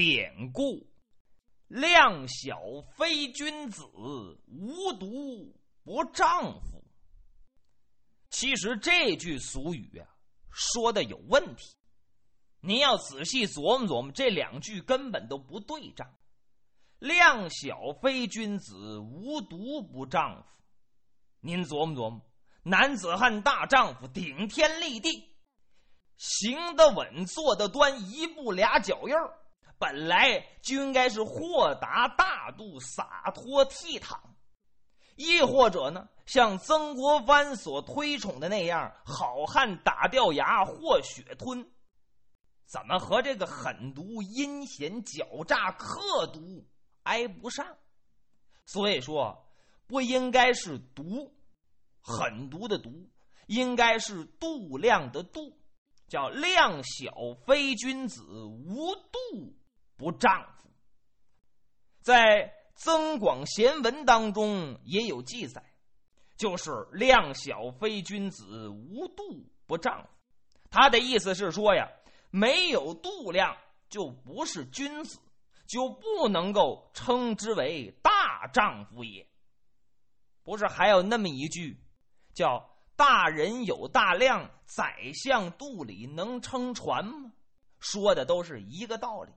[0.00, 0.88] 典故
[1.68, 2.58] ：“量小
[2.96, 3.84] 非君子，
[4.46, 6.82] 无毒不丈夫。”
[8.30, 10.08] 其实这句俗语啊，
[10.50, 11.76] 说的有问题。
[12.60, 16.10] 您要仔细琢磨琢磨，这两句根本都不对仗。
[16.98, 20.48] 量小非君子，无毒不丈夫。
[21.40, 22.22] 您琢磨琢磨，
[22.62, 25.36] 男子汉大丈夫，顶天立地，
[26.16, 29.39] 行得稳，坐得端，一步俩脚印儿，
[29.80, 34.16] 本来就应该是豁达大度、洒脱倜傥。
[35.16, 41.66] 亦或者呢，像曾国藩所推崇的那样，好汉打掉牙或血吞，
[42.66, 46.66] 怎么和这个狠毒、阴险、狡诈、刻毒？
[47.04, 47.66] 挨不上，
[48.66, 49.46] 所以说
[49.86, 51.34] 不应该是毒，
[52.02, 53.10] 狠毒的毒，
[53.46, 55.58] 应该是度量的度，
[56.08, 57.12] 叫量小
[57.46, 59.54] 非君子，无度
[60.00, 60.70] 不丈夫。
[62.00, 65.62] 在《增广贤文》当中也有记载，
[66.38, 69.22] 就是量小非君子，无度
[69.66, 70.08] 不丈夫。
[70.70, 71.86] 他的意思是说呀，
[72.30, 73.54] 没有度量
[73.90, 75.20] 就不是君子。
[75.66, 79.24] 就不能够称之为大丈夫也。
[80.42, 81.80] 不是还有那么一句，
[82.34, 87.30] 叫“大人有大量，宰相肚里能撑船”吗？
[87.78, 89.30] 说的都是一个道理。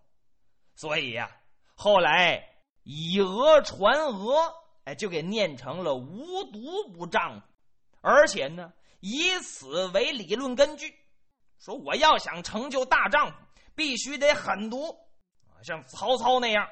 [0.75, 1.29] 所以呀，
[1.75, 2.49] 后来
[2.83, 4.53] 以讹传讹，
[4.85, 7.47] 哎，就给念成了“无毒不丈夫”，
[8.01, 10.93] 而且呢，以此为理论根据，
[11.59, 13.37] 说我要想成就大丈夫，
[13.75, 14.89] 必须得狠毒
[15.49, 15.61] 啊。
[15.63, 16.67] 像曹操那样，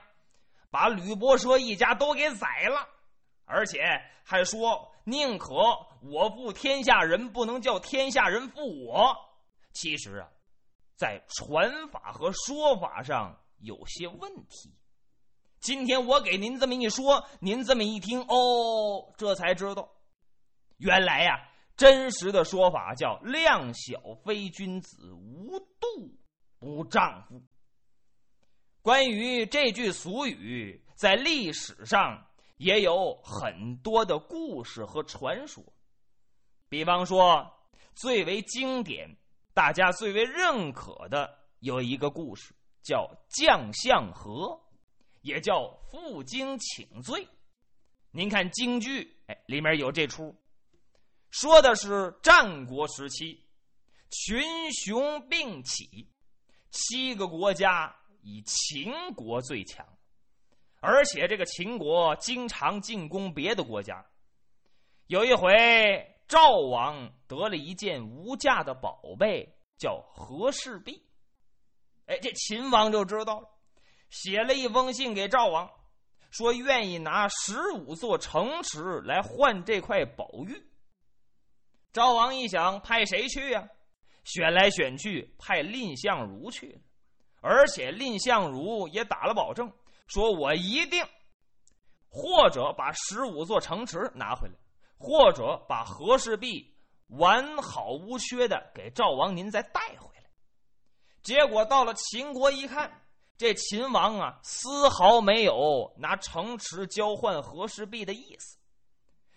[0.70, 2.88] 把吕伯奢一家都给宰了，
[3.46, 3.82] 而且
[4.24, 5.54] 还说宁可
[6.02, 9.16] 我负天下人，不能叫天下人负我。
[9.72, 10.28] 其实啊，
[10.98, 14.74] 在传法和说法上有些问题。
[15.60, 19.90] 今天我给您这么一说，您这么一听，哦，这才知道，
[20.78, 21.38] 原来呀，
[21.78, 26.18] 真实的说法叫“量小非君子，无度
[26.58, 27.42] 不丈夫”。
[28.82, 32.26] 关于这句俗语，在历史上
[32.58, 35.64] 也有很多的故事和传说。
[36.68, 37.48] 比方说，
[37.94, 39.16] 最为经典、
[39.54, 44.60] 大家最为认可的有一个故事，叫“将相和”，
[45.22, 47.28] 也叫“负荆请罪”。
[48.12, 50.36] 您看京剧，哎，里面有这出，
[51.30, 53.46] 说的是战国时期，
[54.10, 54.44] 群
[54.74, 56.10] 雄并起，
[56.70, 57.96] 七个国家。
[58.24, 59.84] 以秦国最强，
[60.80, 64.06] 而且这个秦国经常进攻别的国家。
[65.08, 65.50] 有一回，
[66.28, 71.04] 赵王得了一件无价的宝贝，叫和氏璧。
[72.08, 73.50] 哎，这秦王就知道了，
[74.10, 75.70] 写了一封信给赵王，
[76.30, 80.66] 说愿意拿十五座城池来换这块宝玉。
[81.94, 83.68] 赵王一想，派谁去呀？
[84.24, 86.80] 选来选去，派蔺相如去了。
[87.42, 89.74] 而且蔺相如也打了保证，
[90.08, 91.04] 说我一定，
[92.08, 94.54] 或者把十五座城池拿回来，
[94.98, 96.72] 或者把和氏璧
[97.08, 100.11] 完好无缺的给赵王您再带回来。
[101.24, 103.04] 结果到了秦国一看，
[103.38, 108.58] 这秦王啊，丝毫没有拿城池交换和氏璧的意思。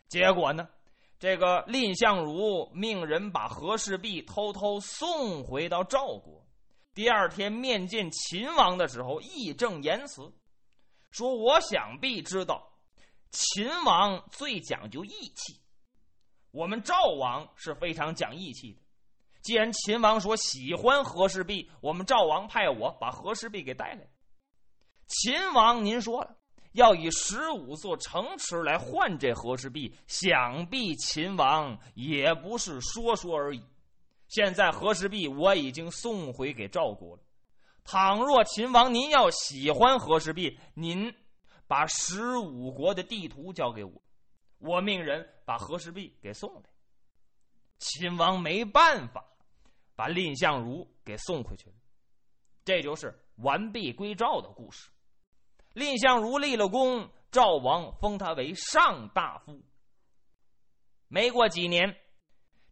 [0.08, 0.68] 结果呢，
[1.18, 6.42] 这个蔺相如命人把和氏璧偷偷送回到赵国。
[6.94, 10.32] 第二天面见秦王的时候，义正言辞
[11.10, 12.72] 说：“我想必知道，
[13.30, 15.60] 秦王最讲究义气，
[16.52, 18.83] 我们赵王是非常讲义气的。
[19.44, 24.08] 既然秦王说喜欢和氏璧，我们赵王派我把和氏璧给带来。
[25.06, 26.34] 秦王，您说了
[26.72, 33.62] 要以十五座城池来换这和氏璧，想必秦王也不是说说而已。”
[34.28, 37.22] 现在和氏璧我已经送回给赵国了。
[37.84, 41.14] 倘若秦王您要喜欢和氏璧，您
[41.66, 43.92] 把十五国的地图交给我，
[44.58, 46.62] 我命人把和氏璧给送来。
[47.78, 49.22] 秦王没办法，
[49.94, 51.76] 把蔺相如给送回去了。
[52.64, 54.90] 这就是完璧归赵的故事。
[55.74, 59.62] 蔺相如立了功，赵王封他为上大夫。
[61.08, 61.96] 没过几年。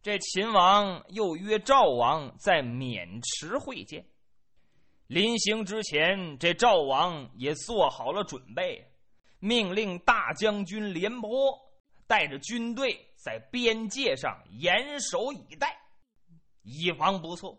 [0.01, 4.05] 这秦王又约赵王在渑池会见。
[5.07, 8.85] 临行之前，这赵王也做好了准备，
[9.39, 11.57] 命令大将军廉颇
[12.05, 15.79] 带着军队在边界上严守以待，
[16.63, 17.57] 以防不测。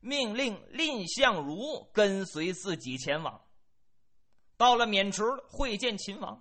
[0.00, 3.44] 命令蔺相如跟随自己前往，
[4.56, 6.40] 到了渑池会见秦王。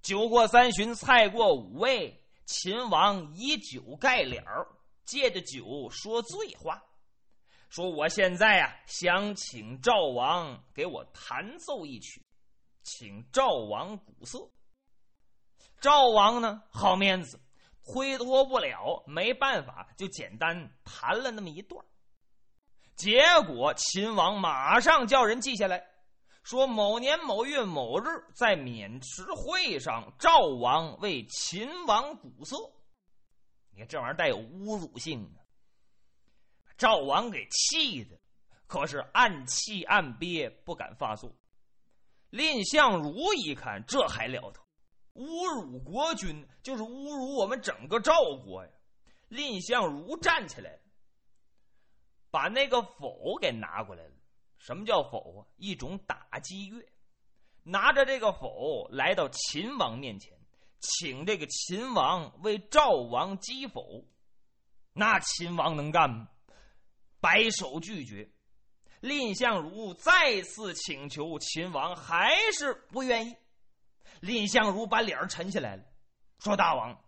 [0.00, 4.66] 酒过三巡，菜过五味，秦王以酒盖脸儿，
[5.04, 6.82] 借着酒说醉话，
[7.68, 12.24] 说我现在啊想请赵王给我弹奏一曲，
[12.82, 14.50] 请赵王鼓瑟。
[15.78, 17.38] 赵王呢好面子，
[17.90, 21.82] 推脱不了，没办法，就简单弹了那么一段。
[22.94, 25.82] 结果秦王马上叫人记下来。
[26.42, 28.04] 说某年某月某日，
[28.34, 32.56] 在渑池会上，赵王为秦王鼓瑟。
[33.70, 35.44] 你看这玩意儿带有侮辱性啊！
[36.76, 38.18] 赵王给气的，
[38.66, 41.30] 可是暗气暗憋，不敢发作。
[42.30, 44.60] 蔺相如一看，这还了得！
[45.18, 48.70] 侮辱国君，就是侮辱我们整个赵国呀！
[49.30, 50.78] 蔺相如站起来，
[52.30, 54.12] 把那个否给拿过来了。
[54.58, 55.46] 什么叫否啊？
[55.56, 56.84] 一种打击乐，
[57.64, 60.38] 拿着这个否来到秦王面前，
[60.78, 64.04] 请这个秦王为赵王击否。
[64.92, 66.28] 那秦王能干吗？
[67.20, 68.30] 摆手拒绝。
[69.00, 73.36] 蔺相如再次请求秦王，还是不愿意。
[74.20, 75.82] 蔺相如把脸沉下来了，
[76.38, 76.98] 说：“大王，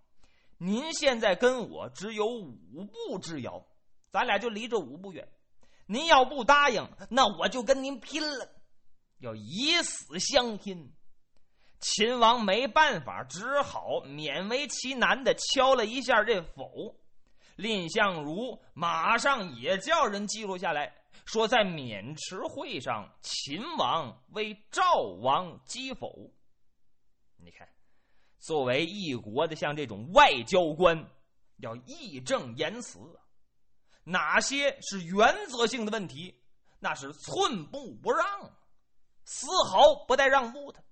[0.58, 3.66] 您现在跟我只有五步之遥，
[4.10, 5.28] 咱俩就离这五步远。”
[5.86, 8.48] 您要不答应，那我就跟您拼了，
[9.18, 10.92] 要以死相拼。
[11.80, 16.94] 秦王没办法，只好勉为其难的敲了一下这否。
[17.56, 24.82] 蔺相如马上也叫人记录下来，说在渑池会上，秦王为赵
[25.20, 26.30] 王击否。
[27.42, 27.68] 你看，
[28.38, 31.10] 作为一国的像这种外交官，
[31.58, 32.98] 要义正言辞。
[34.02, 36.34] 哪些是原则性的问题？
[36.78, 38.26] 那是寸步不让，
[39.24, 40.82] 丝毫不带让步的。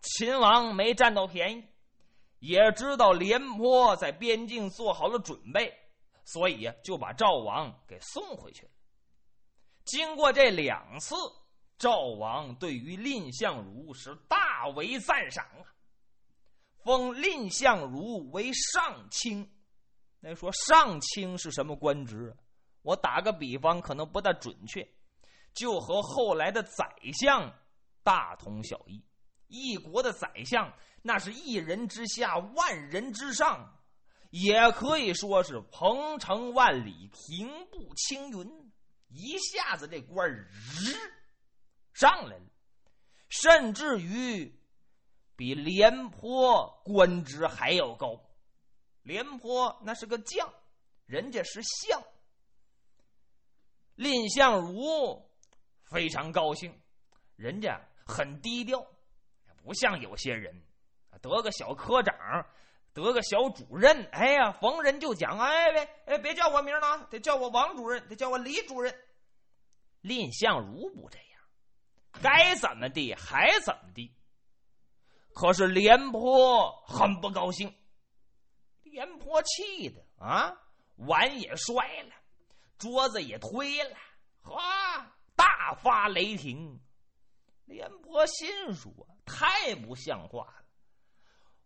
[0.00, 1.64] 秦王没占到便宜，
[2.38, 5.72] 也知道廉颇在边境做好了准备，
[6.24, 8.72] 所以就把赵王给送回去了。
[9.84, 11.14] 经过这两次，
[11.78, 15.62] 赵王对于蔺相如是大为赞赏啊，
[16.82, 19.48] 封蔺相如为上卿。
[20.20, 22.36] 那说上卿是什么官职？
[22.82, 24.86] 我打个比方，可能不大准确，
[25.54, 27.52] 就和后来的宰相
[28.02, 29.00] 大同小异。
[29.46, 30.72] 一国的宰相，
[31.02, 33.78] 那是一人之下，万人之上，
[34.30, 38.72] 也可以说是鹏程万里，平步青云。
[39.08, 40.44] 一下子这官日
[41.92, 42.44] 上来了，
[43.28, 44.54] 甚至于
[45.36, 48.20] 比廉颇官职还要高。
[49.02, 50.52] 廉颇那是个将，
[51.06, 52.02] 人家是相。
[53.96, 55.28] 蔺相如
[55.84, 56.72] 非常高兴，
[57.36, 58.86] 人家很低调，
[59.64, 60.62] 不像有些人
[61.20, 62.14] 得个小科长，
[62.94, 68.94] 得个小主任，哎呀，逢人就讲，哎别哎别叫我名了，得叫我王主任，得叫我李主任。
[70.02, 71.27] 蔺相如不这样，
[72.22, 74.14] 该怎么地还怎么地。
[75.34, 77.72] 可是廉颇很不高兴。
[78.82, 80.52] 廉颇气的啊，
[80.96, 82.14] 碗也摔了，
[82.78, 83.96] 桌子也推了，
[84.42, 86.80] 哈，大发雷霆。
[87.66, 88.90] 廉颇心说：
[89.24, 90.64] 太不像话了！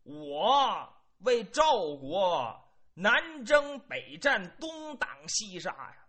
[0.02, 1.64] 我为赵
[1.96, 6.06] 国南征北战，东挡西杀呀，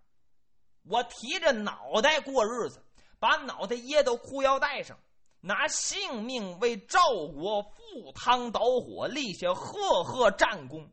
[0.83, 2.83] 我提着脑袋过日子，
[3.23, 4.99] 把脑袋掖到裤腰带上，
[5.39, 6.99] 拿性命为赵
[7.33, 10.91] 国赴汤蹈火，立下赫赫战功。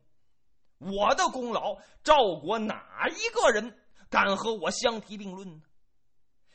[0.77, 3.77] 我的功劳，赵国哪一个人
[4.09, 5.61] 敢和我相提并论呢？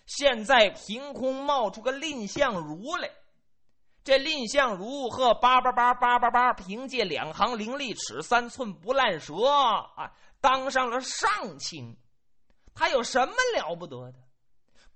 [0.07, 3.11] 现在凭空冒出个蔺相如来，
[4.03, 11.99] 这蔺相如和叭叭叭叭叭叭凭借两行伶俐齿、三寸不烂舌啊，当上了上卿。
[12.75, 14.19] 他有什么了不得的？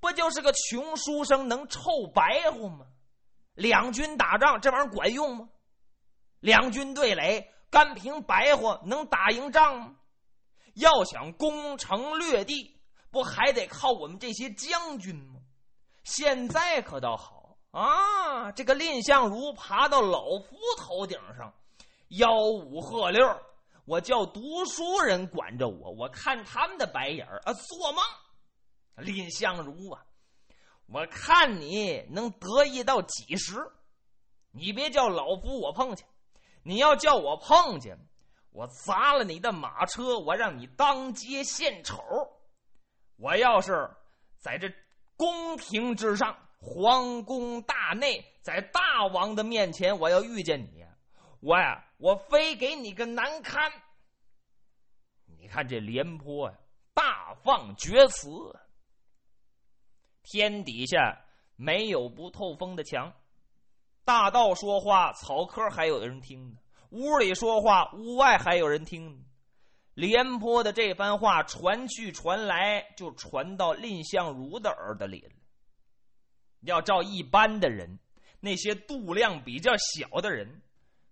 [0.01, 2.87] 不就是个穷书生，能臭白话吗？
[3.55, 5.49] 两军打仗，这玩意儿管用吗？
[6.41, 7.53] 两军对垒。
[7.71, 9.95] 干凭白话能打赢仗吗？
[10.75, 12.81] 要想攻城略地，
[13.13, 15.39] 不还得靠我们这些将军吗？
[16.03, 18.51] 现在可倒好啊！
[18.51, 21.55] 这个蔺相如爬到老夫头顶上，
[22.09, 23.25] 吆五喝六，
[23.85, 27.53] 我叫读书人管着我，我看他们的白眼儿啊！
[27.53, 28.03] 做梦！
[29.01, 30.05] 蔺相如啊，
[30.87, 33.57] 我看你能得意到几时？
[34.53, 36.05] 你别叫老夫我碰去。
[36.63, 37.97] 你要叫我碰见，
[38.51, 42.03] 我砸了你的马车，我让你当街献丑。
[43.17, 43.91] 我要是
[44.39, 44.71] 在这
[45.17, 50.85] 宫廷之上，皇宫大内，在大王的面前，我要遇见你，
[51.41, 53.73] 我呀，我非给你个难堪。
[55.39, 56.59] 你看这廉颇呀，
[56.93, 58.29] 大放厥词。
[60.23, 61.25] 天底下
[61.57, 63.13] 没有不透风的墙，
[64.05, 66.57] 大道说话，草科还有人听呢；
[66.91, 69.25] 屋里说话，屋外还有人听呢。
[69.95, 75.31] 廉颇的这番话传去传来，就传到蔺相如的耳朵里了。
[76.61, 77.99] 要照一般的人，
[78.39, 80.63] 那些度量比较小的人，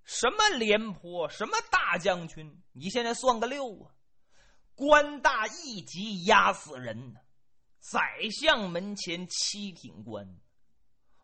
[0.05, 3.93] 什么廉颇，什么大将军，你现在算个六啊？
[4.75, 7.21] 官大一级压死人呢，
[7.80, 8.00] 宰
[8.40, 10.38] 相门前七品官，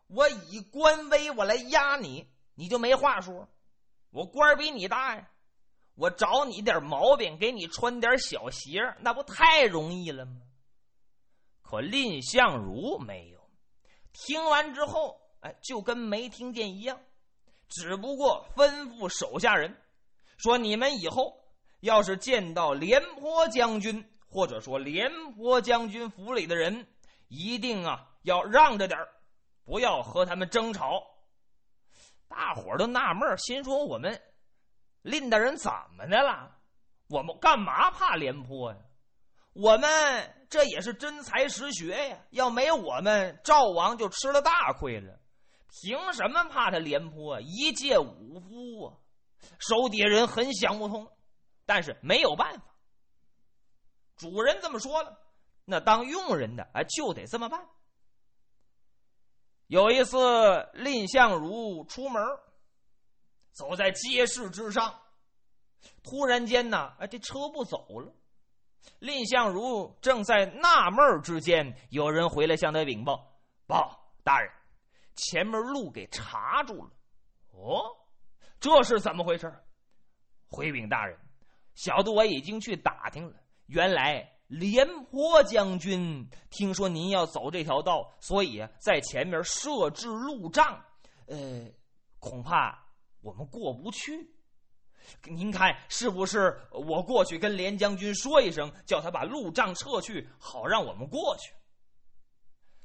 [0.07, 3.47] 我以官威我来压你，你就没话说。
[4.11, 5.29] 我官比你大呀。
[5.95, 10.41] 我找你点毛病，给你穿点小鞋，那不太容易了吗？
[11.61, 13.49] 可蔺相如没有，
[14.11, 16.99] 听完之后，哎，就跟没听见一样，
[17.69, 19.81] 只不过吩咐手下人
[20.37, 21.41] 说：“你们以后
[21.79, 26.87] 要是见到廉颇将军，或者说廉颇将军府里的人，
[27.27, 28.99] 一定啊要让着点
[29.63, 31.03] 不要和他们争吵。”
[32.27, 34.21] 大伙儿都纳闷心说：“我们。”
[35.03, 36.51] 蔺大人怎么的了？
[37.09, 38.77] 我们干嘛怕廉颇呀？
[39.53, 42.17] 我们这也是真才实学呀！
[42.31, 45.19] 要没我们，赵王就吃了大亏了。
[45.69, 47.39] 凭什么怕他廉颇？
[47.41, 48.97] 一介武夫啊！
[49.59, 51.07] 手底下人很想不通，
[51.65, 52.74] 但是没有办法。
[54.15, 55.19] 主人这么说了，
[55.65, 57.67] 那当佣人的啊就得这么办。
[59.67, 60.17] 有一次，
[60.73, 62.21] 蔺相如出门。
[63.51, 64.99] 走在街市之上，
[66.03, 68.13] 突然间呢，哎，这车不走了。
[68.99, 74.51] 蔺相如正在纳闷之间，有人回来向他禀报：“报大人，
[75.15, 76.91] 前面路给查住了。”
[77.55, 77.95] 哦，
[78.59, 79.49] 这是怎么回事？
[80.49, 81.17] 回禀大人，
[81.75, 90.83] 小的我已经去打听了，原来廉颇将军听说您要走这条道，所以在前面设置路障。
[91.27, 91.65] 呃，
[92.19, 92.83] 恐怕。
[93.21, 94.29] 我们过不去，
[95.23, 96.55] 您看是不是？
[96.69, 101.51] 我过去跟廉将军说一声，叫他把路障撤去，好让我们过去。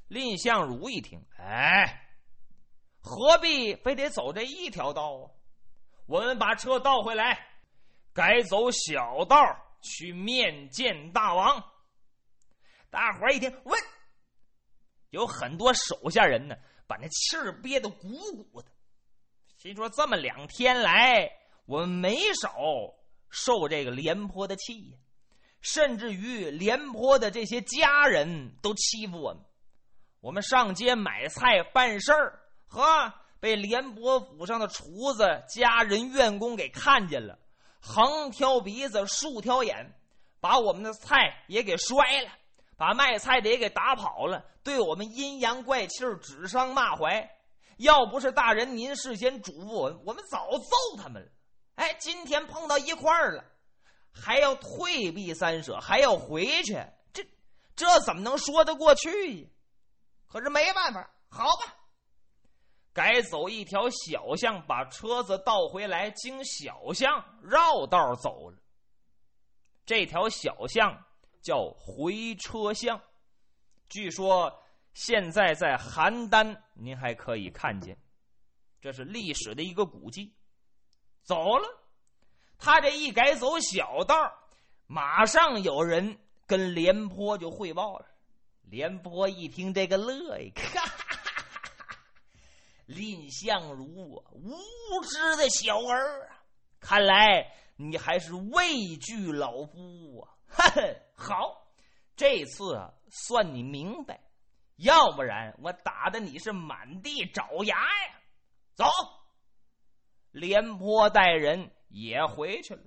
[0.07, 2.07] 蔺相如一听，哎，
[3.01, 5.29] 何必非得走这一条道啊？
[6.07, 7.37] 我们把车倒回来，
[8.11, 9.37] 改走小道
[9.81, 11.63] 去面见大王。
[12.89, 13.79] 大伙一听，问，
[15.09, 16.55] 有很多手下人呢，
[16.87, 18.67] 把那气儿憋得鼓鼓的。
[19.57, 21.31] 心说这么两天来，
[21.65, 22.51] 我们没少
[23.29, 24.97] 受这个廉颇的气呀，
[25.61, 29.43] 甚至于廉颇的这些家人都欺负我们。
[30.19, 37.39] 我们上街买菜办事儿，呵，被廉颇府上的厨子、家人、员工给看见了，
[37.81, 39.93] 横挑鼻子竖挑眼，
[40.39, 42.29] 把我们的菜也给摔了，
[42.77, 47.29] 把卖菜的也给打跑了，对我们阴阳怪气指桑骂槐。
[47.77, 51.31] 要不是大人您事先嘱咐我，我们早揍他们了。
[51.75, 53.43] 哎，今天碰到一块儿了，
[54.13, 56.79] 还要退避三舍，还要回去，
[57.11, 57.25] 这
[57.75, 59.51] 这怎么能说得过去？
[60.27, 61.75] 可是没办法，好吧，
[62.93, 68.57] 改走一条小巷，把车子倒回来，经小巷绕道走了。
[69.85, 71.05] 这条小巷
[71.41, 73.01] 叫回车巷，
[73.89, 74.57] 据说。
[74.93, 77.97] 现在在邯郸，您还可以看见，
[78.81, 80.35] 这是历史的一个古迹。
[81.23, 81.65] 走了，
[82.57, 84.13] 他这一改走小道，
[84.87, 88.05] 马上有人跟廉颇就汇报了。
[88.63, 91.00] 廉颇一听这个乐呀， 哈哈哈哈
[92.93, 96.43] 蔺相如啊，无知的小儿啊，
[96.79, 100.33] 看来你还是畏惧老夫啊！
[100.47, 100.81] 哈哈
[101.15, 101.67] 好，
[102.15, 104.19] 这次啊，算你明白。
[104.77, 108.19] 要不然我打的你是满地找牙呀！
[108.73, 108.85] 走，
[110.31, 112.83] 廉颇带人也回去了。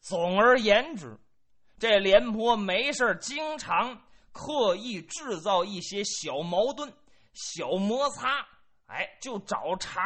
[0.00, 1.18] 总而言之，
[1.78, 6.92] 这廉颇没事经常刻意制造一些小矛盾、
[7.34, 8.46] 小摩擦，
[8.90, 10.02] 哎，就找茬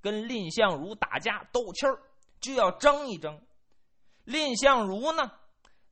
[0.00, 1.98] 跟蔺相如打架斗气儿，
[2.40, 3.40] 就要争一争。
[4.24, 5.30] 蔺相如呢，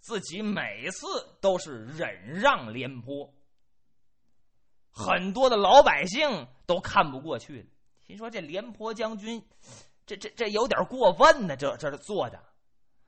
[0.00, 1.06] 自己每次
[1.40, 3.32] 都是忍让廉颇。
[4.90, 7.66] 很多的老百姓都看不过去了，
[8.06, 9.44] 心说这廉颇将军，
[10.04, 12.42] 这这这有点过分呢，这这是做的，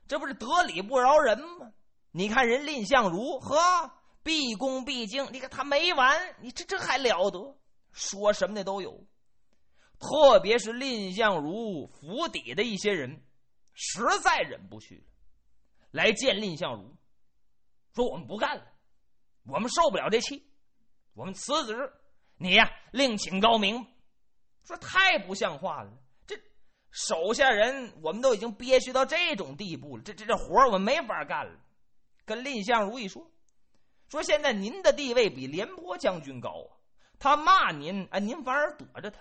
[0.09, 1.73] 这不是得理不饶人吗？
[2.13, 3.91] 你看人蔺相如，呵，
[4.23, 5.29] 毕恭毕敬。
[5.33, 7.57] 你看他没完，你这这还了得？
[7.97, 9.07] 说什么的都有，
[9.99, 13.23] 特别是蔺相如府邸的一些人，
[13.73, 15.05] 实在忍不去了，
[15.93, 16.95] 来见蔺相如，
[17.95, 18.67] 说我们不干了，
[19.47, 20.47] 我们受不了这气，
[21.15, 21.91] 我们辞职。
[22.37, 23.87] 你呀，另请高明。
[24.63, 25.91] 说太不像话了，
[26.27, 26.37] 这
[26.91, 31.59] 手下人我们都已经憋屈到这种地步了，这这这活我们没法干了。
[32.27, 33.31] 跟蔺相如一说，
[34.11, 36.76] 说现在您的地位比廉颇将军高啊。
[37.19, 39.21] 他骂您，啊，您反而躲着他，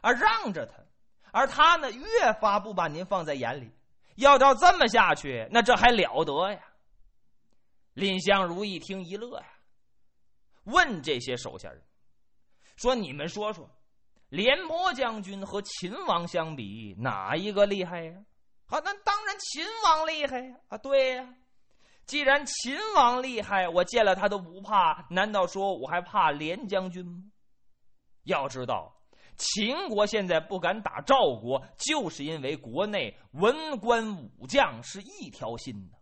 [0.00, 0.74] 啊，让着他，
[1.32, 3.70] 而他呢，越发不把您放在眼里。
[4.16, 6.60] 要照这么下去，那这还了得呀？
[7.94, 9.46] 蔺相如一听一乐呀，
[10.64, 11.82] 问这些手下人
[12.76, 13.68] 说：“你们说说，
[14.28, 18.14] 廉颇将军和秦王相比，哪一个厉害呀？”
[18.66, 20.56] 好，那当然秦王厉害呀！
[20.68, 21.34] 啊，对呀。
[22.10, 27.22] 既然秦王厉害，我见了他都不怕，难道说我还怕廉将军吗？
[28.24, 28.92] 要知道，
[29.36, 35.96] 秦国现在不敢打赵国，就是因为国内文官武将是一条心的。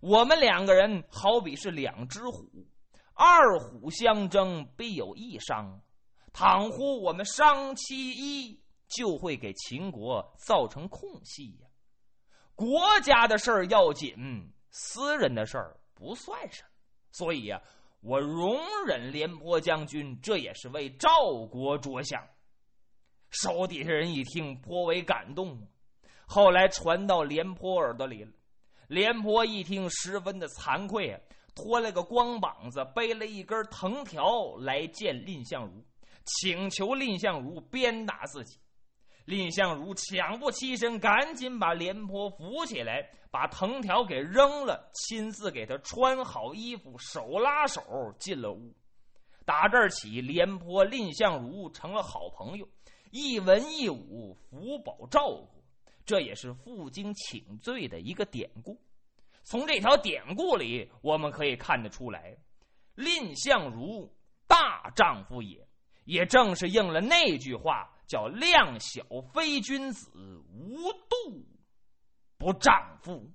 [0.00, 2.66] 我们两个人好比是两只虎，
[3.14, 5.80] 二虎相争必有一伤。
[6.32, 11.68] 倘乎我们伤其一，就会给秦国造成空隙呀。
[12.56, 14.52] 国家的事儿要紧。
[14.78, 16.68] 私人的事儿不算什么，
[17.10, 17.58] 所以呀，
[18.02, 21.08] 我容忍廉颇将军，这也是为赵
[21.50, 22.22] 国着想。
[23.30, 25.66] 手底下人一听，颇为感动。
[26.26, 28.30] 后来传到廉颇耳朵里了，
[28.88, 31.18] 廉颇一听，十分的惭愧，
[31.54, 35.82] 脱了个光膀子，背了一根藤条来见蔺相如，
[36.26, 38.58] 请求蔺相如鞭打自己。
[39.26, 48.72] 蔺相如抢不起身，赶紧把廉颇扶起来，把藤条给扔了，亲自给他穿好衣服，手拉手进了屋。
[49.44, 52.68] 打这儿起，廉颇、蔺相如成了好朋友，
[53.10, 55.62] 一文一武，福保照顾。
[56.04, 58.80] 这也是负荆请罪的一个典故。
[59.42, 62.36] 从这条典故里，我们可以看得出来，
[62.94, 64.08] 蔺相如
[64.46, 65.66] 大丈夫也，
[66.04, 67.92] 也正是应了那句话。
[68.06, 70.10] 叫量小非君子，
[70.52, 71.46] 无度
[72.38, 73.32] 不丈夫。